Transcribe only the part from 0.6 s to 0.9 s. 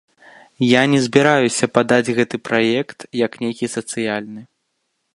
Я